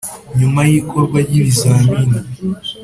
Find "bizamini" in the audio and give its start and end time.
1.45-2.19